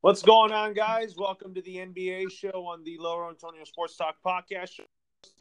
What's 0.00 0.22
going 0.22 0.52
on, 0.52 0.74
guys? 0.74 1.16
Welcome 1.16 1.54
to 1.54 1.60
the 1.60 1.74
NBA 1.74 2.30
show 2.30 2.66
on 2.66 2.84
the 2.84 2.96
Lower 2.98 3.28
Antonio 3.28 3.64
Sports 3.64 3.96
Talk 3.96 4.14
podcast. 4.24 4.78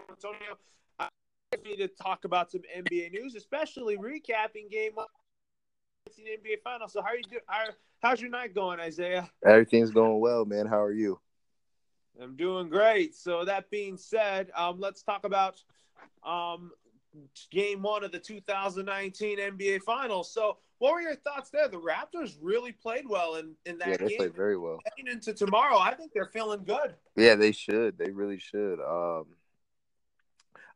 Antonio, 0.09 0.57
I'm 0.97 1.09
ready 1.53 1.77
to 1.77 1.87
talk 1.87 2.25
about 2.25 2.49
some 2.49 2.61
NBA 2.75 3.11
news, 3.11 3.35
especially 3.35 3.97
recapping 3.97 4.71
game 4.71 4.93
one 4.95 5.05
the 6.07 6.23
NBA 6.23 6.63
Finals. 6.63 6.93
So, 6.93 7.03
how 7.03 7.09
are 7.09 7.17
you 7.17 7.23
doing? 7.29 7.43
How, 7.45 7.65
how's 8.01 8.19
your 8.19 8.31
night 8.31 8.55
going, 8.55 8.79
Isiah? 8.79 9.29
Everything's 9.45 9.91
going 9.91 10.19
well, 10.19 10.43
man. 10.43 10.65
How 10.65 10.81
are 10.81 10.91
you? 10.91 11.19
I'm 12.19 12.35
doing 12.35 12.67
great. 12.67 13.13
So, 13.13 13.45
that 13.45 13.69
being 13.69 13.95
said, 13.95 14.49
um, 14.55 14.79
let's 14.79 15.03
talk 15.03 15.23
about 15.23 15.61
um, 16.25 16.71
game 17.51 17.81
one 17.81 18.03
of 18.03 18.11
the 18.11 18.19
2019 18.19 19.39
NBA 19.39 19.81
Finals. 19.83 20.31
So, 20.31 20.57
what 20.79 20.93
were 20.93 21.01
your 21.01 21.15
thoughts 21.15 21.49
there? 21.49 21.67
The 21.67 21.77
Raptors 21.77 22.37
really 22.41 22.71
played 22.71 23.07
well 23.07 23.35
in, 23.35 23.55
in 23.65 23.77
that 23.79 23.89
yeah, 23.89 23.97
they 23.97 24.07
game. 24.09 24.17
played 24.17 24.35
very 24.35 24.57
well. 24.57 24.77
Heading 24.85 25.11
into 25.11 25.33
tomorrow, 25.33 25.77
I 25.77 25.93
think 25.95 26.13
they're 26.13 26.25
feeling 26.25 26.63
good. 26.63 26.93
Yeah, 27.15 27.35
they 27.35 27.51
should. 27.51 27.97
They 27.97 28.11
really 28.11 28.37
should. 28.37 28.79
Um, 28.79 29.25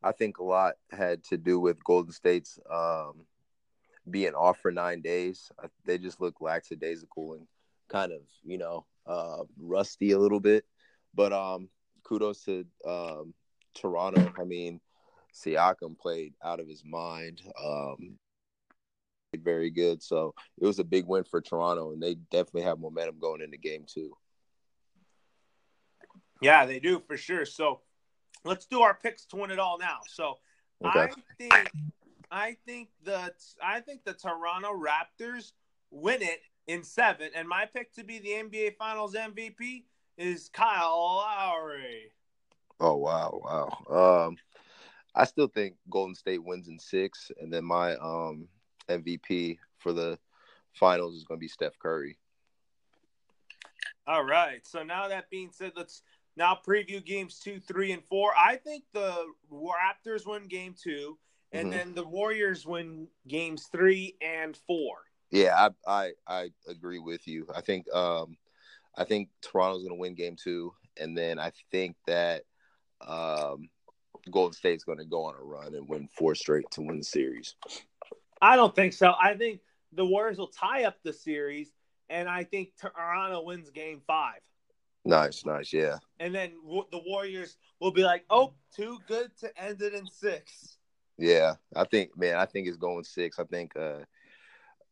I 0.02 0.12
think 0.12 0.38
a 0.38 0.44
lot 0.44 0.74
had 0.90 1.22
to 1.24 1.36
do 1.36 1.60
with 1.60 1.82
Golden 1.84 2.12
State's 2.12 2.58
um, 2.70 3.24
being 4.10 4.34
off 4.34 4.58
for 4.58 4.72
nine 4.72 5.00
days. 5.00 5.52
They 5.84 5.98
just 5.98 6.20
look 6.20 6.40
lackadaisical 6.40 7.34
and 7.34 7.46
kind 7.88 8.12
of, 8.12 8.20
you 8.44 8.58
know, 8.58 8.86
uh, 9.06 9.44
rusty 9.60 10.12
a 10.12 10.18
little 10.18 10.40
bit. 10.40 10.64
But 11.14 11.32
um, 11.32 11.68
kudos 12.02 12.44
to 12.44 12.64
um, 12.86 13.34
Toronto. 13.74 14.32
I 14.38 14.44
mean, 14.44 14.80
Siakam 15.34 15.98
played 15.98 16.34
out 16.44 16.60
of 16.60 16.68
his 16.68 16.84
mind. 16.84 17.42
Um, 17.62 18.18
very 19.38 19.70
good. 19.70 20.02
So 20.02 20.34
it 20.60 20.66
was 20.66 20.78
a 20.78 20.84
big 20.84 21.06
win 21.06 21.24
for 21.24 21.40
Toronto, 21.40 21.92
and 21.92 22.02
they 22.02 22.16
definitely 22.30 22.62
have 22.62 22.78
momentum 22.78 23.18
going 23.18 23.40
into 23.40 23.56
game 23.56 23.84
two. 23.86 24.12
Yeah, 26.40 26.66
they 26.66 26.80
do 26.80 27.00
for 27.06 27.16
sure. 27.16 27.46
So 27.46 27.80
let's 28.44 28.66
do 28.66 28.82
our 28.82 28.94
picks 28.94 29.24
to 29.26 29.36
win 29.36 29.50
it 29.50 29.58
all 29.58 29.78
now. 29.78 30.00
So 30.06 30.38
okay. 30.84 31.00
I 31.00 31.08
think 31.38 31.70
I 32.30 32.56
think 32.66 32.88
the 33.04 33.32
I 33.62 33.80
think 33.80 34.04
the 34.04 34.14
Toronto 34.14 34.72
Raptors 34.72 35.52
win 35.90 36.22
it 36.22 36.40
in 36.66 36.82
seven, 36.82 37.30
and 37.34 37.48
my 37.48 37.66
pick 37.66 37.92
to 37.94 38.04
be 38.04 38.18
the 38.18 38.30
NBA 38.30 38.76
Finals 38.76 39.14
MVP 39.14 39.84
is 40.18 40.48
Kyle 40.52 41.22
Lowry. 41.24 42.12
Oh 42.80 42.96
wow, 42.96 43.40
wow. 43.88 44.26
Um, 44.26 44.36
I 45.14 45.24
still 45.24 45.48
think 45.48 45.76
Golden 45.90 46.14
State 46.14 46.42
wins 46.42 46.68
in 46.68 46.78
six, 46.78 47.30
and 47.40 47.52
then 47.52 47.64
my 47.64 47.96
um 47.96 48.48
MVP 48.88 49.58
for 49.78 49.92
the 49.92 50.18
finals 50.74 51.14
is 51.14 51.24
going 51.24 51.38
to 51.38 51.42
be 51.42 51.48
Steph 51.48 51.78
Curry. 51.78 52.18
All 54.06 54.24
right. 54.24 54.66
So 54.66 54.82
now 54.82 55.08
that 55.08 55.30
being 55.30 55.50
said, 55.52 55.72
let's 55.76 56.02
now 56.36 56.58
preview 56.66 57.04
games 57.04 57.38
two, 57.38 57.60
three, 57.60 57.92
and 57.92 58.02
four. 58.04 58.32
I 58.36 58.56
think 58.56 58.84
the 58.92 59.26
Raptors 59.50 60.26
win 60.26 60.48
game 60.48 60.74
two, 60.80 61.18
and 61.52 61.68
mm-hmm. 61.68 61.76
then 61.76 61.94
the 61.94 62.06
Warriors 62.06 62.66
win 62.66 63.08
games 63.28 63.68
three 63.70 64.16
and 64.20 64.56
four. 64.66 64.96
Yeah, 65.30 65.56
I 65.56 65.70
I, 65.86 66.10
I 66.26 66.48
agree 66.68 66.98
with 66.98 67.26
you. 67.28 67.46
I 67.54 67.60
think 67.60 67.92
um 67.92 68.36
I 68.96 69.04
think 69.04 69.28
Toronto's 69.40 69.82
going 69.82 69.96
to 69.96 70.00
win 70.00 70.14
game 70.14 70.36
two, 70.42 70.72
and 70.98 71.16
then 71.16 71.38
I 71.38 71.52
think 71.70 71.96
that 72.06 72.42
um 73.06 73.68
Golden 74.30 74.52
State's 74.52 74.84
going 74.84 74.98
to 74.98 75.04
go 75.04 75.24
on 75.24 75.34
a 75.34 75.42
run 75.42 75.74
and 75.74 75.88
win 75.88 76.08
four 76.16 76.34
straight 76.34 76.70
to 76.72 76.82
win 76.82 76.98
the 76.98 77.04
series. 77.04 77.54
I 78.40 78.56
don't 78.56 78.74
think 78.74 78.92
so. 78.92 79.14
I 79.20 79.34
think 79.34 79.60
the 79.92 80.04
Warriors 80.04 80.38
will 80.38 80.48
tie 80.48 80.84
up 80.84 80.96
the 81.02 81.12
series, 81.12 81.72
and 82.08 82.28
I 82.28 82.44
think 82.44 82.70
Toronto 82.80 83.42
wins 83.42 83.70
Game 83.70 84.00
Five. 84.06 84.40
Nice, 85.04 85.44
nice, 85.44 85.72
yeah. 85.72 85.98
And 86.20 86.34
then 86.34 86.52
the 86.66 87.02
Warriors 87.04 87.56
will 87.80 87.90
be 87.90 88.04
like, 88.04 88.24
"Oh, 88.30 88.54
too 88.74 88.98
good 89.06 89.30
to 89.38 89.60
end 89.60 89.82
it 89.82 89.94
in 89.94 90.06
six. 90.06 90.78
Yeah, 91.18 91.54
I 91.76 91.84
think, 91.84 92.16
man, 92.16 92.36
I 92.36 92.46
think 92.46 92.68
it's 92.68 92.76
going 92.76 93.04
six. 93.04 93.38
I 93.38 93.44
think, 93.44 93.76
uh 93.76 94.00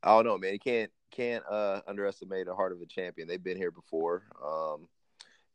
I 0.03 0.09
don't 0.17 0.25
know, 0.25 0.39
man. 0.39 0.53
You 0.53 0.59
can't 0.59 0.91
can't 1.11 1.45
uh 1.51 1.81
underestimate 1.87 2.47
the 2.47 2.55
heart 2.55 2.73
of 2.73 2.81
a 2.81 2.87
champion. 2.87 3.29
They've 3.29 3.43
been 3.43 3.57
here 3.57 3.71
before. 3.71 4.25
Um, 4.45 4.89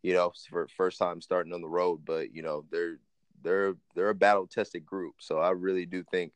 you 0.03 0.13
know, 0.13 0.31
for 0.50 0.67
first 0.77 1.00
time 1.00 1.21
starting 1.21 1.53
on 1.53 1.61
the 1.61 1.67
road, 1.67 2.01
but 2.05 2.33
you 2.33 2.41
know 2.41 2.66
they're 2.71 3.00
they're 3.45 3.75
they're 3.95 4.09
a 4.09 4.16
battle 4.16 4.47
tested 4.47 4.85
group. 4.85 5.16
So 5.19 5.39
I 5.39 5.51
really 5.51 5.85
do 5.85 6.03
think 6.03 6.33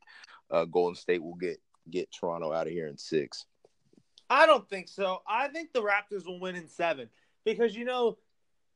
uh, 0.50 0.64
Golden 0.64 0.94
State 0.94 1.22
will 1.22 1.34
get 1.34 1.60
get 1.90 2.08
Toronto 2.12 2.52
out 2.52 2.66
of 2.66 2.72
here 2.72 2.86
in 2.86 2.96
six. 2.96 3.44
I 4.30 4.46
don't 4.46 4.68
think 4.68 4.88
so. 4.88 5.22
I 5.28 5.48
think 5.48 5.72
the 5.72 5.82
Raptors 5.82 6.24
will 6.24 6.40
win 6.40 6.54
in 6.54 6.68
seven 6.68 7.08
because 7.44 7.76
you 7.76 7.84
know 7.84 8.16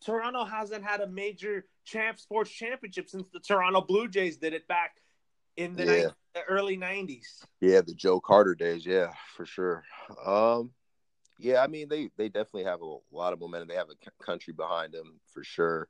Toronto 0.05 0.45
hasn't 0.45 0.85
had 0.85 1.01
a 1.01 1.07
major 1.07 1.65
champ 1.85 2.19
sports 2.19 2.51
championship 2.51 3.09
since 3.09 3.27
the 3.33 3.41
Toronto 3.41 3.81
Blue 3.81 4.09
Jays 4.09 4.37
did 4.37 4.53
it 4.53 4.67
back 4.69 4.97
in 5.57 5.77
the, 5.77 5.85
yeah. 5.85 5.93
90, 5.93 6.15
the 6.35 6.43
early 6.49 6.77
'90s. 6.77 7.45
Yeah, 7.61 7.81
the 7.81 7.95
Joe 7.95 8.21
Carter 8.21 8.55
days. 8.55 8.85
Yeah, 8.85 9.13
for 9.37 9.47
sure. 9.47 9.85
Um, 10.27 10.73
yeah, 11.39 11.63
I 11.63 11.69
mean 11.69 11.89
they 11.89 12.11
they 12.17 12.29
definitely 12.29 12.65
have 12.65 12.83
a 12.83 12.97
lot 13.13 13.33
of 13.33 13.41
momentum. 13.41 13.69
They 13.69 13.77
have 13.77 13.91
a 13.91 14.25
country 14.25 14.53
behind 14.53 14.93
them 14.93 15.21
for 15.33 15.45
sure, 15.45 15.89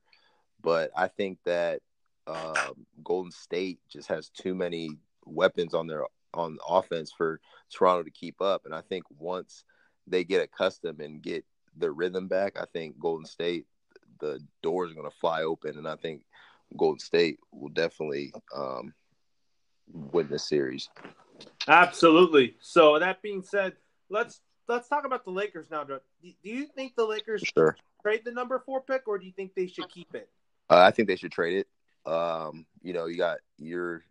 but 0.61 0.91
I 0.95 1.07
think 1.07 1.39
that 1.45 1.81
um, 2.27 2.85
Golden 3.03 3.31
State 3.31 3.79
just 3.89 4.07
has 4.07 4.29
too 4.29 4.55
many 4.55 4.89
weapons 5.25 5.73
on 5.73 5.87
their 5.87 6.03
on 6.33 6.57
offense 6.67 7.11
for 7.15 7.39
Toronto 7.71 8.03
to 8.03 8.11
keep 8.11 8.41
up. 8.41 8.65
And 8.65 8.75
I 8.75 8.81
think 8.81 9.03
once 9.17 9.63
they 10.07 10.23
get 10.23 10.43
accustomed 10.43 11.01
and 11.01 11.21
get 11.21 11.45
the 11.77 11.91
rhythm 11.91 12.27
back, 12.27 12.59
I 12.59 12.65
think 12.73 12.99
Golden 12.99 13.25
State 13.25 13.65
the 14.19 14.39
doors 14.61 14.91
are 14.91 14.95
going 14.95 15.09
to 15.09 15.17
fly 15.17 15.43
open, 15.43 15.77
and 15.77 15.87
I 15.87 15.95
think 15.95 16.23
Golden 16.77 16.99
State 16.99 17.39
will 17.51 17.69
definitely 17.69 18.33
um, 18.55 18.93
win 19.91 20.27
the 20.29 20.39
series. 20.39 20.89
Absolutely. 21.67 22.55
So 22.59 22.97
that 22.99 23.21
being 23.21 23.43
said, 23.43 23.73
let's 24.09 24.41
let's 24.67 24.87
talk 24.87 25.05
about 25.05 25.25
the 25.25 25.31
Lakers 25.31 25.69
now. 25.69 25.83
Do 25.83 25.99
you 26.43 26.65
think 26.65 26.95
the 26.95 27.05
Lakers 27.05 27.43
sure. 27.55 27.75
trade 28.01 28.21
the 28.25 28.31
number 28.31 28.61
four 28.65 28.81
pick, 28.81 29.07
or 29.07 29.17
do 29.17 29.25
you 29.25 29.33
think 29.33 29.53
they 29.55 29.67
should 29.67 29.89
keep 29.89 30.15
it? 30.15 30.29
Uh, 30.69 30.79
I 30.79 30.91
think 30.91 31.07
they 31.07 31.15
should 31.15 31.31
trade 31.31 31.57
it. 31.57 31.67
Um, 32.05 32.65
you 32.81 32.93
know, 32.93 33.05
you 33.05 33.17
got 33.17 33.39
you're 33.57 34.03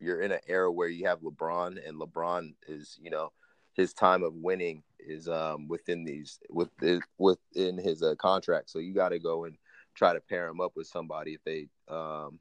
you're 0.00 0.20
in 0.20 0.32
an 0.32 0.40
era 0.46 0.70
where 0.70 0.88
you 0.88 1.06
have 1.06 1.20
LeBron, 1.20 1.78
and 1.86 2.00
LeBron 2.00 2.54
is, 2.68 2.98
you 3.00 3.10
know, 3.10 3.32
his 3.74 3.92
time 3.92 4.22
of 4.22 4.34
winning 4.34 4.82
is 4.98 5.28
um, 5.28 5.68
within 5.68 6.04
these 6.04 6.38
with 6.50 6.70
within 7.18 7.78
his 7.78 8.02
uh, 8.02 8.14
contract. 8.16 8.70
So 8.70 8.78
you 8.78 8.94
got 8.94 9.10
to 9.10 9.18
go 9.18 9.44
and 9.44 9.56
try 9.94 10.12
to 10.12 10.20
pair 10.20 10.48
him 10.48 10.60
up 10.60 10.72
with 10.74 10.86
somebody 10.86 11.34
if 11.34 11.44
they 11.44 11.68
um, 11.88 12.38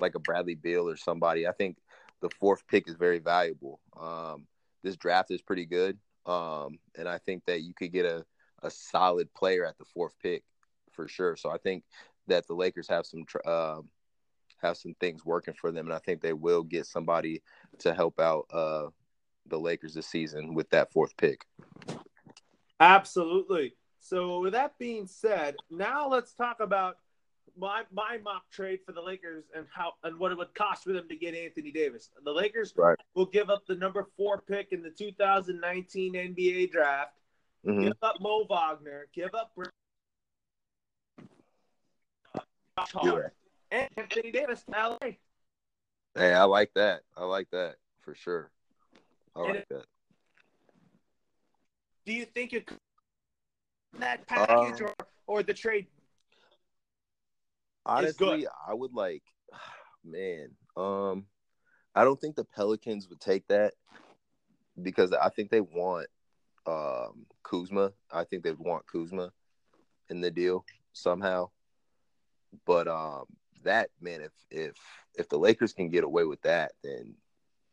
like 0.00 0.14
a 0.14 0.20
Bradley 0.20 0.54
Beal 0.54 0.88
or 0.88 0.96
somebody. 0.96 1.46
I 1.46 1.52
think 1.52 1.76
the 2.20 2.30
fourth 2.40 2.66
pick 2.68 2.88
is 2.88 2.94
very 2.94 3.18
valuable. 3.18 3.80
Um, 3.98 4.46
this 4.82 4.96
draft 4.96 5.30
is 5.30 5.42
pretty 5.42 5.66
good, 5.66 5.98
um, 6.26 6.78
and 6.96 7.08
I 7.08 7.18
think 7.18 7.44
that 7.46 7.62
you 7.62 7.74
could 7.74 7.92
get 7.92 8.06
a 8.06 8.24
a 8.62 8.70
solid 8.70 9.32
player 9.34 9.64
at 9.64 9.78
the 9.78 9.84
fourth 9.84 10.14
pick 10.22 10.42
for 10.92 11.06
sure. 11.08 11.36
So 11.36 11.50
I 11.50 11.58
think 11.58 11.84
that 12.28 12.46
the 12.46 12.54
Lakers 12.54 12.88
have 12.88 13.06
some 13.06 13.24
uh, 13.44 13.80
have 14.62 14.76
some 14.76 14.94
things 15.00 15.24
working 15.24 15.54
for 15.54 15.70
them, 15.70 15.86
and 15.86 15.94
I 15.94 15.98
think 15.98 16.20
they 16.20 16.32
will 16.32 16.62
get 16.62 16.86
somebody 16.86 17.42
to 17.80 17.94
help 17.94 18.20
out 18.20 18.46
uh, 18.52 18.86
the 19.46 19.58
Lakers 19.58 19.94
this 19.94 20.06
season 20.06 20.54
with 20.54 20.70
that 20.70 20.92
fourth 20.92 21.16
pick. 21.16 21.44
Absolutely. 22.80 23.74
So, 24.00 24.40
with 24.40 24.52
that 24.52 24.78
being 24.78 25.06
said, 25.06 25.56
now 25.70 26.08
let's 26.08 26.32
talk 26.32 26.60
about 26.60 26.98
my 27.56 27.82
my 27.92 28.18
mock 28.22 28.50
trade 28.50 28.80
for 28.86 28.92
the 28.92 29.00
Lakers 29.00 29.44
and 29.54 29.66
how 29.74 29.94
and 30.04 30.18
what 30.18 30.32
it 30.32 30.38
would 30.38 30.54
cost 30.54 30.84
for 30.84 30.92
them 30.92 31.08
to 31.08 31.16
get 31.16 31.34
Anthony 31.34 31.72
Davis. 31.72 32.10
The 32.24 32.30
Lakers 32.30 32.72
right. 32.76 32.98
will 33.14 33.26
give 33.26 33.50
up 33.50 33.66
the 33.66 33.74
number 33.74 34.06
four 34.16 34.40
pick 34.40 34.72
in 34.72 34.82
the 34.82 34.90
2019 34.90 36.14
NBA 36.14 36.70
draft, 36.70 37.18
mm-hmm. 37.66 37.82
give 37.82 37.96
up 38.02 38.16
Mo 38.20 38.46
Wagner, 38.48 39.08
give 39.12 39.34
up. 39.34 39.52
Yeah 43.02 43.28
and 43.70 43.88
Anthony 43.96 44.30
Davis 44.30 44.64
LA. 44.68 44.98
Hey, 46.14 46.32
I 46.32 46.44
like 46.44 46.72
that. 46.74 47.02
I 47.16 47.24
like 47.24 47.48
that 47.52 47.76
for 48.00 48.14
sure. 48.14 48.50
I 49.36 49.40
like 49.40 49.68
that. 49.68 49.84
Do 52.06 52.12
you 52.12 52.24
think 52.24 52.52
it 52.52 52.68
that 53.98 54.26
package 54.26 54.80
um, 54.80 54.86
or, 54.86 55.06
or 55.26 55.42
the 55.42 55.54
trade? 55.54 55.86
Honestly, 57.84 58.46
I 58.66 58.74
would 58.74 58.94
like, 58.94 59.22
man. 60.04 60.50
Um, 60.76 61.26
I 61.94 62.04
don't 62.04 62.20
think 62.20 62.36
the 62.36 62.44
Pelicans 62.44 63.08
would 63.08 63.20
take 63.20 63.46
that 63.48 63.74
because 64.82 65.12
I 65.12 65.28
think 65.28 65.50
they 65.50 65.60
want 65.60 66.06
um 66.66 67.26
Kuzma. 67.42 67.92
I 68.10 68.24
think 68.24 68.42
they'd 68.42 68.58
want 68.58 68.86
Kuzma 68.86 69.32
in 70.08 70.20
the 70.20 70.30
deal 70.30 70.64
somehow. 70.92 71.50
But 72.66 72.88
um, 72.88 73.24
that 73.64 73.90
man, 74.00 74.20
if 74.22 74.32
if 74.50 74.76
if 75.14 75.28
the 75.28 75.38
Lakers 75.38 75.72
can 75.72 75.88
get 75.88 76.04
away 76.04 76.24
with 76.24 76.42
that, 76.42 76.72
then 76.82 77.14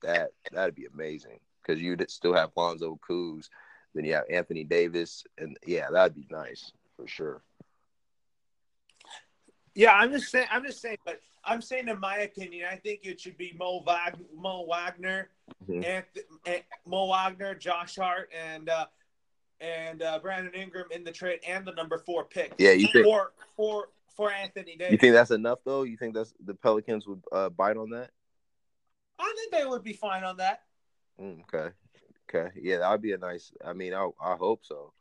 that 0.02 0.32
that'd 0.52 0.76
be 0.76 0.86
amazing 0.86 1.40
because 1.62 1.82
you'd 1.82 2.10
still 2.10 2.34
have 2.34 2.52
Lonzo 2.56 3.00
Kuz 3.08 3.50
Then 3.94 4.06
you 4.06 4.14
have 4.14 4.26
Anthony 4.30 4.64
Davis, 4.64 5.24
and 5.38 5.58
yeah, 5.66 5.88
that'd 5.92 6.16
be 6.16 6.28
nice 6.30 6.72
for 6.96 7.08
sure. 7.08 7.42
Yeah, 9.74 9.94
I'm 9.94 10.12
just 10.12 10.32
saying. 10.32 10.48
I'm 10.52 10.64
just 10.64 10.82
saying, 10.82 10.98
but 11.06 11.22
I'm 11.44 11.62
saying, 11.62 11.90
in 11.90 12.00
my 12.00 12.20
opinion, 12.20 12.68
I 12.72 12.76
think 12.76 13.02
it 13.04 13.20
should 13.20 13.38
be 13.38 13.54
Mo, 13.58 13.84
Wag- 13.86 14.18
Mo 14.34 14.66
Wagner, 14.68 15.30
mm-hmm. 15.70 15.84
and, 16.46 16.64
Mo 16.86 17.08
Wagner, 17.08 17.54
Josh 17.56 17.96
Hart, 17.98 18.30
and 18.34 18.70
uh, 18.70 18.86
and 19.60 20.02
uh, 20.02 20.20
Brandon 20.20 20.54
Ingram 20.54 20.88
in 20.92 21.04
the 21.04 21.12
trade, 21.12 21.40
and 21.48 21.66
the 21.66 21.74
number 21.74 21.98
four 21.98 22.24
pick. 22.24 22.54
Yeah, 22.58 22.72
you 22.72 22.88
think 22.88 23.06
for 23.06 23.32
for 23.56 23.90
for 24.16 24.32
Anthony 24.32 24.76
Davis. 24.78 24.92
You 24.92 24.98
think 24.98 25.14
that's 25.14 25.32
enough, 25.32 25.60
though? 25.66 25.84
You 25.84 25.98
think 25.98 26.14
that's 26.14 26.34
the 26.44 26.54
Pelicans 26.54 27.08
would 27.08 27.22
uh, 27.32 27.50
bite 27.50 27.78
on 27.78 27.90
that? 27.92 28.12
I 29.20 29.34
think 29.38 29.52
they 29.52 29.66
would 29.66 29.84
be 29.84 29.94
fine 29.94 30.24
on 30.24 30.38
that. 30.38 30.64
Mm, 31.22 31.42
okay, 31.44 31.74
okay, 32.30 32.52
yeah, 32.62 32.80
that 32.80 32.92
would 32.92 33.02
be 33.02 33.14
a 33.14 33.18
nice. 33.18 33.52
I 33.64 33.74
mean, 33.74 33.94
I 33.94 34.10
I 34.22 34.36
hope 34.36 34.66
so. 34.66 34.94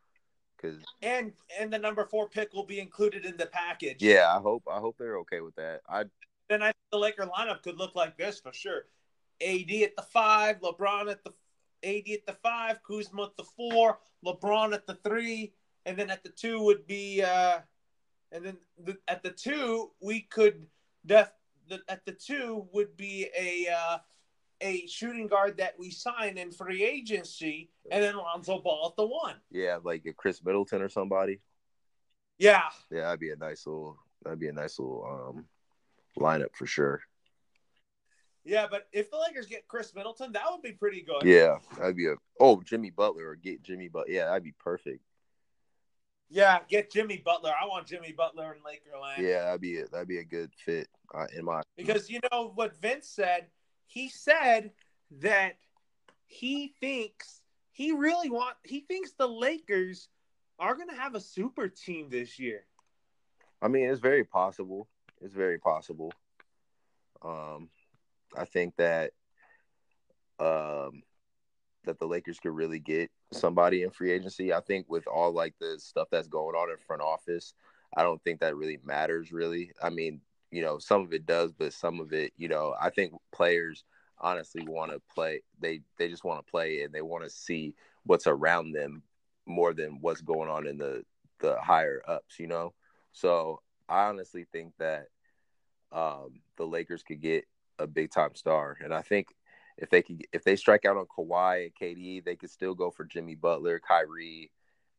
Cause, 0.63 0.77
and 1.03 1.33
and 1.59 1.73
the 1.73 1.79
number 1.79 2.07
four 2.07 2.29
pick 2.29 2.55
will 2.55 2.65
be 2.65 2.81
included 2.81 3.27
in 3.27 3.37
the 3.37 3.47
package. 3.47 3.97
Yeah, 4.01 4.33
I 4.35 4.41
hope 4.41 4.63
I 4.71 4.79
hope 4.79 4.97
they're 4.99 5.19
okay 5.19 5.41
with 5.41 5.57
that. 5.57 5.81
I 5.89 6.05
then 6.49 6.63
I 6.63 6.67
think 6.67 6.77
the 6.93 6.99
Laker 6.99 7.27
lineup 7.27 7.63
could 7.63 7.77
look 7.77 7.95
like 7.95 8.17
this 8.17 8.41
for 8.41 8.53
sure. 8.53 8.85
AD 9.43 9.71
at 9.71 9.97
the 9.97 10.03
five, 10.03 10.61
LeBron 10.61 11.11
at 11.11 11.25
the 11.25 11.33
AD 11.85 12.09
at 12.13 12.27
the 12.27 12.37
five, 12.43 12.83
Kuzma 12.83 13.25
at 13.25 13.37
the 13.37 13.45
four, 13.45 13.99
LeBron 14.25 14.75
at 14.75 14.87
the 14.87 14.95
three, 15.05 15.53
and 15.85 15.97
then 15.97 16.11
at 16.11 16.23
the 16.23 16.31
two 16.31 16.63
would 16.63 16.87
be, 16.87 17.23
uh, 17.23 17.59
and 18.35 18.45
then 18.45 18.57
the, 18.85 18.99
at 19.09 19.23
the 19.23 19.31
two 19.31 19.93
we 20.03 20.21
could 20.23 20.67
def 21.07 21.31
the, 21.69 21.81
at 21.89 22.05
the 22.05 22.13
two 22.13 22.67
would 22.73 22.95
be 22.97 23.29
a 23.39 23.73
uh, 23.73 23.99
a 24.61 24.87
shooting 24.87 25.27
guard 25.27 25.57
that 25.57 25.75
we 25.79 25.91
sign 25.91 26.37
in 26.37 26.51
free 26.51 26.85
agency, 26.85 27.71
and 27.91 28.03
then 28.03 28.17
Lonzo 28.17 28.59
Ball 28.61 28.89
at 28.91 28.97
the 28.97 29.07
one. 29.07 29.37
Yeah, 29.51 29.79
like 29.83 30.05
a 30.07 30.13
Khris 30.13 30.45
Middleton 30.45 30.83
or 30.83 30.89
somebody. 30.89 31.41
Yeah. 32.39 32.65
Yeah, 32.91 33.03
that'd 33.03 33.21
be 33.21 33.31
a 33.31 33.37
nice 33.37 33.67
little. 33.67 33.99
That'd 34.23 34.41
be 34.41 34.49
a 34.49 34.53
nice 34.53 34.79
little 34.79 35.35
um 35.37 35.45
lineup 36.19 36.55
for 36.55 36.67
sure. 36.67 37.01
Yeah, 38.45 38.67
but 38.71 38.89
if 38.93 39.11
the 39.11 39.19
Lakers 39.19 39.47
get 39.47 39.67
Khris 39.69 39.95
Middleton, 39.95 40.33
that 40.33 40.45
would 40.51 40.61
be 40.61 40.73
pretty 40.73 41.03
good. 41.03 41.23
Yeah, 41.25 41.59
that'd 41.79 41.97
be 41.97 42.09
a 42.09 42.17
oh 42.41 42.61
Jimmy 42.63 42.91
Butler 42.91 43.29
or 43.31 43.37
get 43.37 43.63
Jimmy 43.63 43.89
But 43.89 44.11
Yeah, 44.11 44.27
that'd 44.27 44.43
be 44.43 44.55
perfect. 44.59 45.01
Yeah, 46.35 46.59
get 46.69 46.91
Jimmy 46.91 47.23
Butler. 47.25 47.53
I 47.53 47.65
want 47.65 47.87
Jimmy 47.87 48.11
Butler 48.11 48.57
in 48.57 48.59
Lakerland. 48.59 49.19
Yeah, 49.19 49.45
that'd 49.45 49.61
be 49.61 49.79
a, 49.79 49.87
that'd 49.87 50.09
be 50.09 50.19
a 50.19 50.25
good 50.25 50.51
fit 50.53 50.89
uh, 51.15 51.27
in 51.37 51.45
my 51.45 51.63
because 51.77 52.11
you 52.11 52.19
know 52.33 52.51
what 52.57 52.77
Vince 52.81 53.09
said. 53.09 53.47
He 53.87 54.09
said 54.09 54.73
that 55.21 55.59
he 56.27 56.75
thinks 56.81 57.41
he 57.71 57.93
really 57.93 58.31
want 58.31 58.57
he 58.65 58.81
thinks 58.81 59.13
the 59.13 59.29
Lakers 59.29 60.09
are 60.59 60.75
going 60.75 60.89
to 60.89 60.97
have 60.97 61.15
a 61.15 61.21
super 61.21 61.69
team 61.69 62.09
this 62.11 62.37
year. 62.37 62.65
I 63.63 63.69
mean, 63.69 63.89
it's 63.89 64.01
very 64.01 64.25
possible. 64.25 64.89
It's 65.21 65.35
very 65.35 65.61
possible. 65.61 66.13
Um, 67.23 67.69
I 68.37 68.45
think 68.45 68.75
that 68.79 69.13
um, 70.41 71.05
that 71.85 72.01
the 72.01 72.07
Lakers 72.07 72.41
could 72.41 72.57
really 72.57 72.81
get 72.81 73.13
somebody 73.35 73.83
in 73.83 73.91
free 73.91 74.13
agency. 74.13 74.53
I 74.53 74.61
think 74.61 74.87
with 74.89 75.07
all 75.07 75.33
like 75.33 75.55
the 75.61 75.79
stuff 75.79 76.09
that's 76.11 76.29
going 76.29 76.57
on 76.57 76.71
in 76.71 76.77
front 76.79 77.03
office, 77.03 77.55
I 77.97 78.03
don't 78.03 78.23
think 78.23 78.41
that 78.41 78.57
really 78.57 78.79
matters. 78.85 79.33
Really, 79.33 79.73
I 79.83 79.91
mean, 79.91 80.21
you 80.51 80.63
know, 80.63 80.79
some 80.79 81.03
of 81.03 81.13
it 81.13 81.27
does, 81.27 81.53
but 81.53 81.73
some 81.73 82.01
of 82.01 82.13
it, 82.13 82.33
you 82.37 82.49
know, 82.49 82.75
I 82.81 82.91
think 82.91 83.13
players 83.33 83.85
honestly 84.19 84.65
want 84.67 84.93
to 84.93 85.01
play. 85.13 85.43
They 85.61 85.81
they 85.99 86.09
just 86.09 86.25
want 86.25 86.45
to 86.45 86.51
play 86.51 86.83
and 86.83 86.93
they 86.93 87.03
want 87.03 87.25
to 87.25 87.31
see 87.31 87.75
what's 88.05 88.27
around 88.27 88.73
them 88.73 89.03
more 89.47 89.75
than 89.75 89.99
what's 90.01 90.21
going 90.21 90.49
on 90.49 90.67
in 90.67 90.79
the 90.79 91.05
the 91.41 91.57
higher 91.61 92.03
ups. 92.07 92.39
You 92.39 92.47
know, 92.47 92.73
so 93.13 93.61
I 93.89 94.05
honestly 94.09 94.47
think 94.53 94.73
that 94.79 95.07
um, 95.93 96.41
the 96.57 96.67
Lakers 96.67 97.03
could 97.03 97.21
get 97.21 97.45
a 97.79 97.87
big 97.87 98.11
time 98.11 98.35
star, 98.35 98.77
and 98.83 98.95
I 98.95 99.03
think 99.03 99.29
if 99.77 99.91
they 99.91 100.03
could 100.03 100.27
if 100.33 100.45
they 100.45 100.57
strike 100.57 100.85
out 100.85 100.97
on 100.97 101.07
Kawhi 101.07 101.65
and 101.65 101.75
KD, 101.75 102.25
they 102.25 102.37
could 102.37 102.51
still 102.51 102.75
go 102.75 102.91
for 102.91 103.05
Jimmy 103.05 103.35
Butler, 103.35 103.81
Kyrie, 103.81 104.51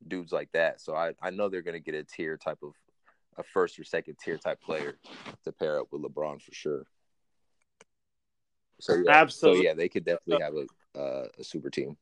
dudes 0.08 0.32
like 0.32 0.52
that. 0.54 0.82
So 0.82 0.96
I 0.96 1.14
I 1.22 1.30
know 1.30 1.50
they're 1.50 1.62
gonna 1.62 1.80
get 1.80 1.96
a 1.96 2.04
tier 2.04 2.38
type 2.38 2.60
of 2.64 2.74
a 3.38 3.44
first 3.44 3.80
or 3.80 3.84
second 3.84 4.18
tier 4.20 4.38
type 4.38 4.62
player 4.62 4.98
to 5.44 5.52
pair 5.52 5.80
up 5.80 5.88
with 5.92 6.02
LeBron 6.02 6.42
for 6.42 6.54
sure. 6.54 6.86
So 8.80 8.96
yeah, 8.96 9.12
Absolutely. 9.12 9.62
So 9.62 9.64
yeah, 9.64 9.74
they 9.74 9.90
could 9.90 10.06
definitely 10.06 10.44
have 10.44 10.54
a 10.54 11.00
uh, 11.00 11.28
a 11.40 11.44
super 11.44 11.70
team. 11.70 11.98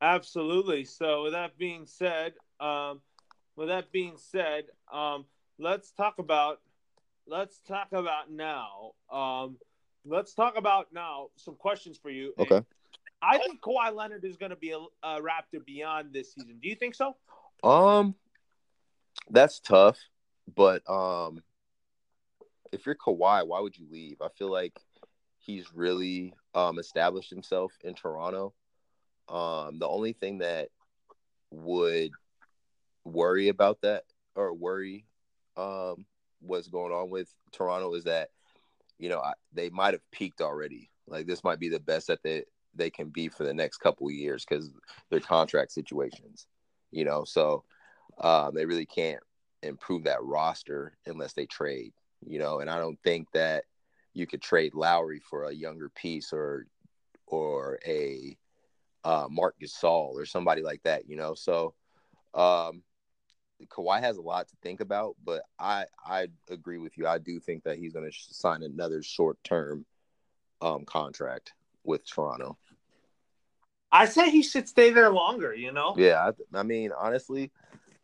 Absolutely. 0.00 0.84
So 0.84 1.24
with 1.24 1.32
that 1.32 1.58
being 1.58 1.86
said, 1.86 2.34
um, 2.60 3.00
with 3.56 3.68
that 3.68 3.90
being 3.90 4.16
said, 4.16 4.64
um, 4.92 5.24
let's 5.58 5.90
talk 5.90 6.18
about 6.18 6.60
let's 7.26 7.60
talk 7.60 7.92
about 7.92 8.30
now. 8.30 8.92
Um, 9.10 9.58
let's 10.08 10.34
talk 10.34 10.56
about 10.56 10.88
now 10.92 11.28
some 11.36 11.54
questions 11.54 11.98
for 11.98 12.10
you. 12.10 12.32
Okay. 12.38 12.62
I 13.20 13.38
think 13.38 13.60
Kawhi 13.60 13.94
Leonard 13.94 14.24
is 14.24 14.36
going 14.36 14.50
to 14.50 14.56
be 14.56 14.70
a, 14.70 14.78
a, 15.02 15.20
Raptor 15.20 15.64
beyond 15.64 16.12
this 16.12 16.34
season. 16.34 16.58
Do 16.62 16.68
you 16.68 16.76
think 16.76 16.94
so? 16.94 17.16
Um, 17.64 18.14
that's 19.30 19.58
tough, 19.58 19.98
but 20.54 20.88
um, 20.88 21.42
if 22.72 22.86
you're 22.86 22.94
Kawhi, 22.94 23.46
why 23.46 23.60
would 23.60 23.76
you 23.76 23.86
leave? 23.90 24.18
I 24.22 24.28
feel 24.38 24.50
like 24.50 24.78
he's 25.38 25.72
really 25.74 26.34
um 26.54 26.78
established 26.78 27.30
himself 27.30 27.72
in 27.82 27.94
Toronto. 27.94 28.54
Um, 29.28 29.78
the 29.78 29.88
only 29.88 30.12
thing 30.12 30.38
that 30.38 30.68
would 31.50 32.10
worry 33.04 33.48
about 33.48 33.80
that 33.80 34.04
or 34.34 34.52
worry 34.52 35.06
um 35.56 36.04
what's 36.40 36.68
going 36.68 36.92
on 36.92 37.10
with 37.10 37.32
Toronto 37.52 37.94
is 37.94 38.04
that 38.04 38.28
you 38.98 39.08
know 39.08 39.20
I, 39.20 39.32
they 39.52 39.70
might 39.70 39.94
have 39.94 40.10
peaked 40.10 40.40
already. 40.40 40.90
Like 41.06 41.26
this 41.26 41.44
might 41.44 41.60
be 41.60 41.68
the 41.68 41.80
best 41.80 42.08
that 42.08 42.22
they 42.22 42.44
they 42.74 42.90
can 42.90 43.08
be 43.08 43.28
for 43.28 43.44
the 43.44 43.54
next 43.54 43.78
couple 43.78 44.10
years 44.10 44.44
because 44.48 44.70
their 45.10 45.20
contract 45.20 45.72
situations. 45.72 46.46
You 46.90 47.04
know, 47.04 47.24
so 47.24 47.64
um, 48.20 48.54
they 48.54 48.64
really 48.64 48.86
can't 48.86 49.22
improve 49.62 50.04
that 50.04 50.22
roster 50.22 50.96
unless 51.06 51.34
they 51.34 51.46
trade. 51.46 51.92
You 52.26 52.38
know, 52.38 52.60
and 52.60 52.70
I 52.70 52.78
don't 52.78 52.98
think 53.04 53.28
that 53.32 53.64
you 54.14 54.26
could 54.26 54.42
trade 54.42 54.74
Lowry 54.74 55.20
for 55.20 55.44
a 55.44 55.52
younger 55.52 55.90
piece 55.90 56.32
or 56.32 56.66
or 57.26 57.78
a 57.86 58.36
uh, 59.04 59.26
Marc 59.30 59.56
Gasol 59.60 60.14
or 60.14 60.26
somebody 60.26 60.62
like 60.62 60.82
that. 60.84 61.08
You 61.08 61.16
know, 61.16 61.34
so 61.34 61.74
um, 62.34 62.82
Kawhi 63.66 64.00
has 64.00 64.16
a 64.16 64.22
lot 64.22 64.48
to 64.48 64.56
think 64.62 64.80
about, 64.80 65.16
but 65.24 65.42
I 65.58 65.86
I 66.04 66.28
agree 66.48 66.78
with 66.78 66.96
you. 66.96 67.06
I 67.06 67.18
do 67.18 67.40
think 67.40 67.64
that 67.64 67.78
he's 67.78 67.92
going 67.92 68.10
to 68.10 68.16
sign 68.16 68.62
another 68.62 69.02
short 69.02 69.42
term 69.44 69.84
um, 70.60 70.84
contract 70.84 71.52
with 71.84 72.08
Toronto. 72.08 72.56
I 73.90 74.06
say 74.06 74.30
he 74.30 74.42
should 74.42 74.68
stay 74.68 74.90
there 74.90 75.10
longer. 75.10 75.54
You 75.54 75.72
know. 75.72 75.94
Yeah, 75.96 76.30
I, 76.30 76.58
I 76.58 76.62
mean, 76.62 76.90
honestly, 76.96 77.50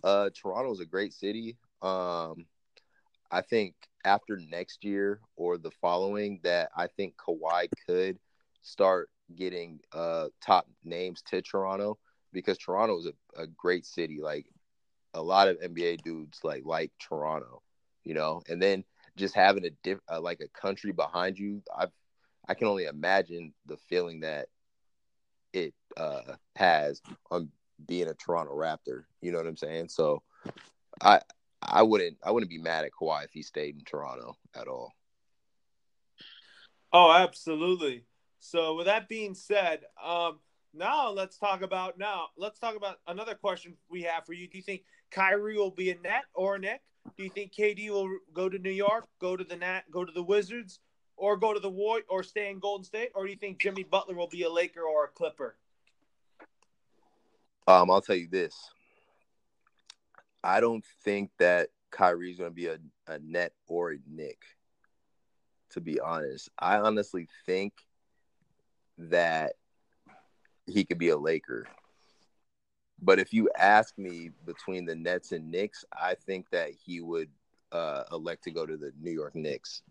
uh, 0.02 0.30
Toronto's 0.34 0.80
a 0.80 0.86
great 0.86 1.12
city. 1.12 1.56
Um, 1.82 2.46
I 3.30 3.42
think 3.42 3.74
after 4.04 4.38
next 4.50 4.84
year 4.84 5.20
or 5.36 5.58
the 5.58 5.70
following, 5.70 6.40
that 6.42 6.70
I 6.76 6.86
think 6.86 7.14
Kawhi 7.16 7.68
could 7.86 8.18
start 8.62 9.10
getting 9.34 9.80
uh, 9.92 10.28
top 10.44 10.66
names 10.84 11.22
to 11.30 11.42
Toronto 11.42 11.98
because 12.32 12.58
Toronto 12.58 12.98
is 12.98 13.06
a, 13.06 13.42
a 13.42 13.46
great 13.46 13.86
city. 13.86 14.20
Like 14.20 14.46
a 15.14 15.22
lot 15.22 15.48
of 15.48 15.60
NBA 15.60 16.02
dudes 16.02 16.40
like 16.42 16.62
like 16.64 16.90
Toronto, 16.98 17.62
you 18.04 18.14
know, 18.14 18.42
and 18.48 18.60
then 18.60 18.84
just 19.16 19.34
having 19.34 19.64
a 19.64 19.70
diff 19.82 19.98
uh, 20.10 20.20
like 20.20 20.40
a 20.40 20.48
country 20.48 20.92
behind 20.92 21.38
you, 21.38 21.62
I 21.74 21.86
I 22.46 22.54
can 22.54 22.66
only 22.66 22.84
imagine 22.84 23.54
the 23.66 23.76
feeling 23.76 24.20
that 24.20 24.48
it 25.52 25.72
uh, 25.96 26.34
has 26.56 27.00
on 27.30 27.50
being 27.86 28.08
a 28.08 28.14
Toronto 28.14 28.52
Raptor. 28.52 29.04
You 29.20 29.32
know 29.32 29.38
what 29.38 29.46
I'm 29.46 29.56
saying? 29.56 29.88
So 29.88 30.22
I 31.00 31.20
I 31.62 31.82
wouldn't 31.82 32.18
I 32.22 32.30
wouldn't 32.30 32.50
be 32.50 32.58
mad 32.58 32.84
at 32.84 32.92
Kawhi 32.92 33.24
if 33.24 33.32
he 33.32 33.42
stayed 33.42 33.76
in 33.76 33.84
Toronto 33.84 34.36
at 34.54 34.68
all. 34.68 34.92
Oh, 36.92 37.10
absolutely. 37.12 38.04
So 38.38 38.76
with 38.76 38.86
that 38.86 39.08
being 39.08 39.34
said, 39.34 39.80
um, 40.04 40.38
now 40.74 41.10
let's 41.10 41.38
talk 41.38 41.62
about 41.62 41.98
now. 41.98 42.26
Let's 42.36 42.58
talk 42.58 42.76
about 42.76 42.98
another 43.06 43.34
question 43.34 43.76
we 43.88 44.02
have 44.02 44.26
for 44.26 44.32
you. 44.32 44.48
Do 44.48 44.58
you 44.58 44.62
think 44.62 44.82
Kyrie 45.10 45.56
will 45.56 45.70
be 45.70 45.90
a 45.90 45.98
net 45.98 46.24
or 46.34 46.56
a 46.56 46.58
Knick? 46.58 46.80
Do 47.16 47.22
you 47.22 47.30
think 47.30 47.52
KD 47.52 47.90
will 47.90 48.10
go 48.32 48.48
to 48.48 48.58
New 48.58 48.70
York, 48.70 49.06
go 49.20 49.36
to 49.36 49.44
the 49.44 49.56
Nat, 49.56 49.82
go 49.90 50.04
to 50.04 50.12
the 50.12 50.22
Wizards, 50.22 50.80
or 51.16 51.36
go 51.36 51.54
to 51.54 51.60
the 51.60 51.70
War, 51.70 52.00
or 52.08 52.22
stay 52.22 52.50
in 52.50 52.58
Golden 52.58 52.84
State, 52.84 53.10
or 53.14 53.24
do 53.24 53.30
you 53.30 53.36
think 53.36 53.60
Jimmy 53.60 53.84
Butler 53.84 54.14
will 54.14 54.28
be 54.28 54.42
a 54.42 54.50
Laker 54.50 54.82
or 54.82 55.04
a 55.04 55.08
Clipper? 55.08 55.56
Um, 57.66 57.90
I'll 57.90 58.00
tell 58.00 58.16
you 58.16 58.28
this. 58.28 58.54
I 60.42 60.60
don't 60.60 60.84
think 61.04 61.30
that 61.38 61.68
Kyrie's 61.90 62.38
going 62.38 62.50
to 62.50 62.54
be 62.54 62.66
a, 62.66 62.78
a 63.06 63.18
net 63.20 63.52
or 63.66 63.92
a 63.92 63.98
Knick. 64.06 64.42
To 65.70 65.80
be 65.80 65.98
honest, 65.98 66.50
I 66.58 66.76
honestly 66.76 67.28
think 67.46 67.72
that 68.98 69.54
he 70.66 70.84
could 70.84 70.98
be 70.98 71.08
a 71.08 71.16
Laker. 71.16 71.66
But 73.04 73.18
if 73.18 73.34
you 73.34 73.50
ask 73.58 73.98
me 73.98 74.30
between 74.46 74.86
the 74.86 74.94
Nets 74.94 75.32
and 75.32 75.50
Knicks, 75.50 75.84
I 75.92 76.14
think 76.14 76.48
that 76.50 76.70
he 76.70 77.02
would 77.02 77.28
uh, 77.70 78.04
elect 78.10 78.44
to 78.44 78.50
go 78.50 78.64
to 78.64 78.78
the 78.78 78.92
New 78.98 79.10
York 79.10 79.34
Knicks 79.34 79.82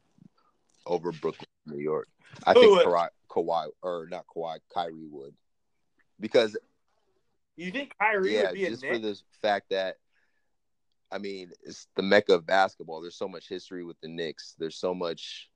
over 0.88 1.12
Brooklyn, 1.12 1.48
New 1.68 1.80
York. 1.80 2.08
I 2.48 2.54
think 2.54 2.82
Kawhi, 2.82 3.10
Kawhi 3.30 3.68
or 3.84 4.08
not 4.10 4.26
Kawhi, 4.36 4.58
Kyrie 4.74 5.08
would 5.12 5.36
because 6.20 6.58
you 7.56 7.70
think 7.70 7.94
Kyrie 8.00 8.34
yeah, 8.34 8.48
would 8.48 8.54
be 8.54 8.66
just 8.66 8.84
for 8.84 8.98
the 8.98 9.20
fact 9.44 9.70
that 9.70 9.98
I 11.12 11.20
mean 11.20 11.52
it's 11.64 11.88
the 11.96 12.02
mecca 12.02 12.34
of 12.34 12.48
basketball. 12.48 13.02
There's 13.02 13.16
so 13.16 13.28
much 13.28 13.48
history 13.48 13.84
with 13.84 14.00
the 14.02 14.08
Knicks. 14.08 14.56
There's 14.58 14.78
so 14.78 14.96
much 14.96 15.52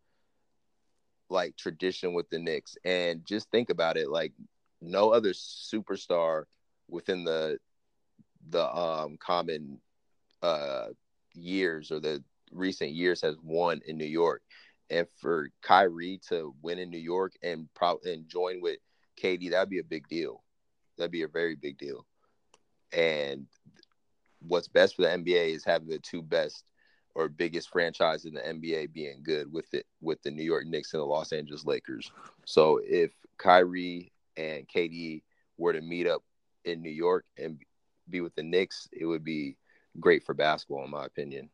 like 1.29 1.57
tradition 1.57 2.13
with 2.13 2.29
the 2.29 2.37
Knicks, 2.37 2.77
and 2.85 3.25
just 3.25 3.49
think 3.49 3.71
about 3.71 3.97
it. 3.97 4.09
Like 4.09 4.33
no 4.79 5.09
other 5.09 5.31
superstar 5.31 6.43
within 6.89 7.23
the 7.23 7.57
the 8.49 8.75
um 8.75 9.17
common 9.19 9.79
uh 10.41 10.87
years 11.33 11.91
or 11.91 11.99
the 11.99 12.23
recent 12.51 12.91
years 12.91 13.21
has 13.21 13.35
won 13.43 13.81
in 13.85 13.97
New 13.97 14.05
York. 14.05 14.41
And 14.89 15.07
for 15.19 15.49
Kyrie 15.61 16.21
to 16.29 16.55
win 16.61 16.79
in 16.79 16.89
New 16.89 16.97
York 16.97 17.33
and 17.43 17.67
probably 17.73 18.13
and 18.13 18.27
join 18.27 18.61
with 18.61 18.77
KD, 19.21 19.51
that'd 19.51 19.69
be 19.69 19.79
a 19.79 19.83
big 19.83 20.07
deal. 20.07 20.43
That'd 20.97 21.11
be 21.11 21.23
a 21.23 21.27
very 21.27 21.55
big 21.55 21.77
deal. 21.77 22.05
And 22.93 23.47
what's 24.39 24.67
best 24.67 24.95
for 24.95 25.01
the 25.01 25.09
NBA 25.09 25.55
is 25.55 25.65
having 25.65 25.89
the 25.89 25.99
two 25.99 26.21
best 26.21 26.63
or 27.15 27.27
biggest 27.27 27.69
franchise 27.69 28.25
in 28.25 28.33
the 28.33 28.41
NBA 28.41 28.93
being 28.93 29.23
good 29.23 29.51
with 29.51 29.73
it 29.73 29.85
with 30.01 30.21
the 30.21 30.31
New 30.31 30.43
York 30.43 30.65
Knicks 30.67 30.93
and 30.93 31.01
the 31.01 31.05
Los 31.05 31.33
Angeles 31.33 31.65
Lakers. 31.65 32.11
So 32.45 32.79
if 32.83 33.11
Kyrie 33.37 34.11
and 34.37 34.67
KD 34.67 35.23
were 35.57 35.73
to 35.73 35.81
meet 35.81 36.07
up 36.07 36.23
in 36.67 36.81
New 36.81 36.91
York 36.91 37.25
and 37.37 37.57
be 38.09 38.21
with 38.21 38.35
the 38.35 38.43
Knicks, 38.43 38.87
it 38.91 39.05
would 39.05 39.23
be 39.23 39.57
great 39.99 40.23
for 40.23 40.33
basketball, 40.33 40.85
in 40.85 40.91
my 40.91 41.05
opinion. 41.05 41.49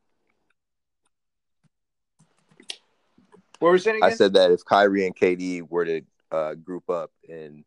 What 3.60 3.72
you 3.72 3.78
saying 3.78 3.98
again? 3.98 4.10
I 4.10 4.14
said 4.14 4.34
that 4.34 4.52
if 4.52 4.66
Kyrie 4.66 5.06
and 5.06 5.16
KD 5.16 5.70
were 5.70 5.86
to 5.86 6.02
uh, 6.32 6.56
group 6.56 6.90
up 6.90 7.12
in 7.28 7.64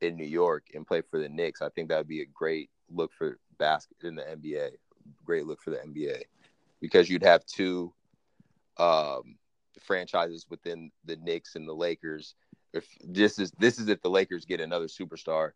in 0.00 0.16
New 0.16 0.26
York 0.26 0.68
and 0.74 0.86
play 0.86 1.02
for 1.02 1.18
the 1.18 1.28
Knicks, 1.28 1.60
I 1.60 1.68
think 1.70 1.88
that 1.88 1.98
would 1.98 2.08
be 2.08 2.22
a 2.22 2.26
great 2.26 2.70
look 2.90 3.12
for 3.12 3.38
basket 3.58 3.96
in 4.02 4.14
the 4.14 4.22
NBA. 4.22 4.70
Great 5.24 5.46
look 5.46 5.60
for 5.62 5.70
the 5.70 5.78
NBA 5.78 6.22
because 6.80 7.10
you'd 7.10 7.24
have 7.24 7.44
two 7.44 7.92
um, 8.76 9.36
franchises 9.80 10.46
within 10.48 10.90
the 11.04 11.16
Knicks 11.16 11.56
and 11.56 11.68
the 11.68 11.74
Lakers. 11.74 12.34
If 12.72 12.86
this 13.02 13.38
is 13.38 13.50
this 13.58 13.78
is 13.78 13.88
if 13.88 14.00
the 14.02 14.10
Lakers 14.10 14.44
get 14.44 14.60
another 14.60 14.86
superstar, 14.86 15.52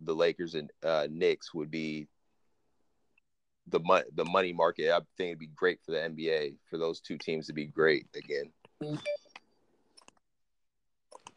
the 0.00 0.14
Lakers 0.14 0.54
and 0.54 0.70
uh, 0.82 1.06
Knicks 1.10 1.52
would 1.54 1.70
be 1.70 2.08
the 3.68 3.80
money 3.80 4.04
the 4.14 4.24
money 4.24 4.52
market. 4.52 4.90
I 4.90 5.00
think 5.16 5.28
it'd 5.28 5.38
be 5.38 5.50
great 5.54 5.80
for 5.84 5.92
the 5.92 5.98
NBA 5.98 6.54
for 6.70 6.78
those 6.78 7.00
two 7.00 7.18
teams 7.18 7.46
to 7.48 7.52
be 7.52 7.66
great 7.66 8.06
again. 8.14 8.52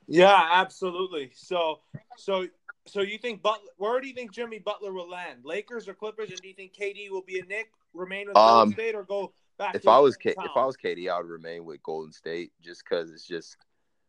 Yeah, 0.07 0.49
absolutely. 0.51 1.31
So, 1.33 1.79
so, 2.17 2.47
so 2.85 3.01
you 3.01 3.17
think 3.17 3.41
Butler? 3.41 3.69
Where 3.77 4.01
do 4.01 4.07
you 4.07 4.13
think 4.13 4.31
Jimmy 4.31 4.59
Butler 4.59 4.93
will 4.93 5.09
land? 5.09 5.41
Lakers 5.43 5.87
or 5.87 5.93
Clippers? 5.93 6.31
And 6.31 6.41
do 6.41 6.47
you 6.47 6.53
think 6.53 6.73
KD 6.73 7.09
will 7.09 7.21
be 7.21 7.39
a 7.39 7.45
Knick, 7.45 7.71
remain 7.93 8.27
with 8.27 8.35
Golden 8.35 8.61
Um, 8.67 8.73
State, 8.73 8.95
or 8.95 9.03
go 9.03 9.33
back? 9.57 9.75
If 9.75 9.83
to 9.83 9.89
I 9.89 9.99
was 9.99 10.17
K- 10.17 10.35
if 10.37 10.51
I 10.55 10.65
was 10.65 10.75
KD, 10.77 11.09
I 11.09 11.17
would 11.17 11.29
remain 11.29 11.65
with 11.65 11.81
Golden 11.83 12.11
State 12.11 12.51
just 12.61 12.83
because 12.83 13.11
it's 13.11 13.25
just 13.25 13.55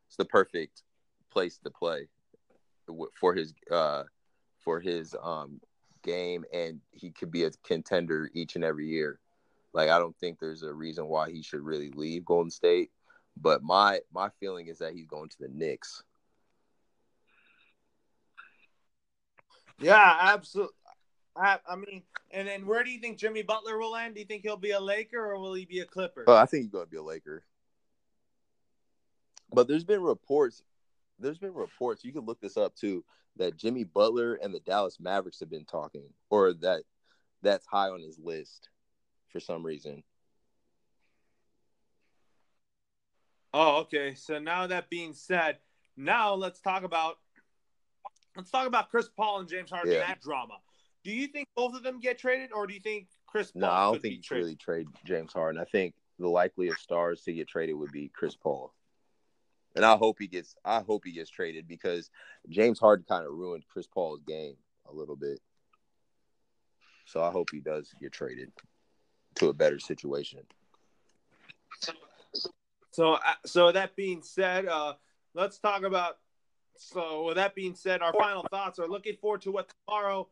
it's 0.08 0.16
the 0.16 0.24
perfect 0.24 0.82
place 1.30 1.58
to 1.64 1.70
play 1.70 2.08
for 3.18 3.32
his 3.32 3.54
uh 3.70 4.02
for 4.62 4.80
his 4.80 5.14
um 5.22 5.60
game, 6.02 6.44
and 6.52 6.80
he 6.90 7.10
could 7.10 7.30
be 7.30 7.44
a 7.44 7.50
contender 7.64 8.30
each 8.34 8.56
and 8.56 8.64
every 8.64 8.88
year. 8.88 9.18
Like 9.72 9.88
I 9.88 9.98
don't 9.98 10.16
think 10.18 10.38
there's 10.38 10.62
a 10.62 10.72
reason 10.72 11.06
why 11.06 11.30
he 11.30 11.42
should 11.42 11.62
really 11.62 11.90
leave 11.90 12.24
Golden 12.24 12.50
State. 12.50 12.90
But 13.36 13.62
my 13.62 14.00
my 14.12 14.30
feeling 14.40 14.68
is 14.68 14.78
that 14.78 14.94
he's 14.94 15.06
going 15.06 15.28
to 15.30 15.38
the 15.40 15.48
Knicks. 15.48 16.02
yeah, 19.78 20.16
absolutely. 20.20 20.74
I, 21.34 21.58
I 21.66 21.76
mean, 21.76 22.02
and 22.30 22.46
then 22.46 22.66
where 22.66 22.84
do 22.84 22.90
you 22.90 23.00
think 23.00 23.18
Jimmy 23.18 23.42
Butler 23.42 23.78
will 23.78 23.92
land? 23.92 24.14
Do 24.14 24.20
you 24.20 24.26
think 24.26 24.42
he'll 24.42 24.56
be 24.56 24.72
a 24.72 24.80
Laker 24.80 25.18
or 25.18 25.38
will 25.38 25.54
he 25.54 25.64
be 25.64 25.80
a 25.80 25.86
Clipper? 25.86 26.24
Oh, 26.26 26.34
I 26.34 26.46
think 26.46 26.64
he's 26.64 26.70
going 26.70 26.84
to 26.84 26.90
be 26.90 26.98
a 26.98 27.02
Laker. 27.02 27.42
But 29.52 29.66
there's 29.66 29.84
been 29.84 30.02
reports. 30.02 30.62
There's 31.18 31.38
been 31.38 31.54
reports. 31.54 32.04
You 32.04 32.12
can 32.12 32.24
look 32.24 32.40
this 32.40 32.56
up 32.56 32.74
too. 32.74 33.04
That 33.36 33.56
Jimmy 33.56 33.84
Butler 33.84 34.34
and 34.34 34.52
the 34.52 34.60
Dallas 34.60 34.98
Mavericks 35.00 35.40
have 35.40 35.50
been 35.50 35.64
talking, 35.64 36.04
or 36.28 36.52
that 36.54 36.82
that's 37.40 37.66
high 37.66 37.88
on 37.88 38.00
his 38.02 38.18
list 38.18 38.68
for 39.30 39.40
some 39.40 39.64
reason. 39.64 40.02
Oh, 43.54 43.80
okay. 43.80 44.14
So 44.14 44.38
now 44.38 44.66
that 44.66 44.88
being 44.90 45.12
said, 45.14 45.58
now 45.96 46.34
let's 46.34 46.60
talk 46.60 46.84
about 46.84 47.18
let's 48.36 48.50
talk 48.50 48.66
about 48.66 48.90
Chris 48.90 49.08
Paul 49.08 49.40
and 49.40 49.48
James 49.48 49.70
Harden 49.70 49.92
Yeah. 49.92 50.00
that 50.00 50.20
drama. 50.20 50.58
Do 51.04 51.10
you 51.12 51.26
think 51.26 51.48
both 51.56 51.74
of 51.74 51.82
them 51.82 52.00
get 52.00 52.18
traded, 52.18 52.52
or 52.52 52.66
do 52.66 52.74
you 52.74 52.80
think 52.80 53.08
Chris 53.26 53.50
Paul? 53.50 53.60
No, 53.62 53.70
I 53.70 53.84
don't 53.84 54.00
think 54.00 54.14
you 54.16 54.22
traded? 54.22 54.44
really 54.44 54.56
trade 54.56 54.86
James 55.04 55.32
Harden. 55.32 55.60
I 55.60 55.64
think 55.64 55.94
the 56.18 56.28
likeliest 56.28 56.80
stars 56.80 57.22
to 57.22 57.32
get 57.32 57.48
traded 57.48 57.74
would 57.76 57.92
be 57.92 58.08
Chris 58.14 58.36
Paul. 58.36 58.72
And 59.74 59.84
I 59.84 59.96
hope 59.96 60.18
he 60.18 60.26
gets 60.26 60.54
I 60.64 60.80
hope 60.80 61.04
he 61.04 61.12
gets 61.12 61.30
traded 61.30 61.66
because 61.66 62.10
James 62.48 62.78
Harden 62.78 63.06
kind 63.08 63.26
of 63.26 63.32
ruined 63.32 63.64
Chris 63.68 63.86
Paul's 63.86 64.22
game 64.26 64.56
a 64.88 64.92
little 64.92 65.16
bit. 65.16 65.40
So 67.06 67.22
I 67.22 67.30
hope 67.30 67.48
he 67.50 67.60
does 67.60 67.92
get 68.00 68.12
traded 68.12 68.52
to 69.36 69.48
a 69.48 69.52
better 69.52 69.78
situation. 69.78 70.40
So, 72.92 73.18
so 73.46 73.72
that 73.72 73.96
being 73.96 74.22
said, 74.22 74.66
uh, 74.66 74.94
let's 75.34 75.58
talk 75.58 75.82
about. 75.82 76.18
So, 76.76 77.24
with 77.26 77.36
that 77.36 77.54
being 77.54 77.74
said, 77.74 78.02
our 78.02 78.12
final 78.12 78.44
thoughts 78.50 78.78
are 78.78 78.88
looking 78.88 79.16
forward 79.16 79.42
to 79.42 79.52
what 79.52 79.72
tomorrow 79.86 80.28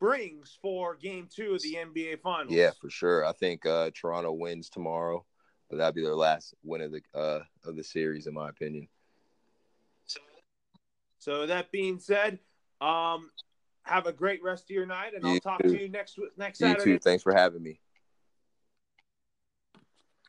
brings 0.00 0.58
for 0.60 0.96
Game 0.96 1.28
Two 1.34 1.54
of 1.54 1.62
the 1.62 1.76
NBA 1.76 2.20
Finals. 2.20 2.54
Yeah, 2.54 2.70
for 2.80 2.90
sure. 2.90 3.24
I 3.24 3.32
think 3.32 3.64
uh, 3.66 3.90
Toronto 3.94 4.32
wins 4.32 4.68
tomorrow, 4.68 5.24
but 5.68 5.78
that'll 5.78 5.92
be 5.92 6.02
their 6.02 6.14
last 6.14 6.54
win 6.62 6.82
of 6.82 6.92
the 6.92 7.02
uh, 7.14 7.40
of 7.64 7.76
the 7.76 7.84
series, 7.84 8.26
in 8.26 8.34
my 8.34 8.48
opinion. 8.48 8.88
So 11.18 11.46
that 11.46 11.72
being 11.72 11.98
said, 11.98 12.38
um, 12.82 13.30
have 13.82 14.06
a 14.06 14.12
great 14.12 14.42
rest 14.42 14.64
of 14.64 14.70
your 14.70 14.84
night, 14.84 15.14
and 15.14 15.24
I'll 15.24 15.40
talk 15.40 15.62
too. 15.62 15.70
to 15.70 15.80
you 15.80 15.88
next 15.88 16.18
next 16.36 16.60
You 16.60 16.68
Saturday. 16.68 16.92
too. 16.92 16.98
Thanks 16.98 17.22
for 17.22 17.34
having 17.34 17.62
me. 17.62 17.80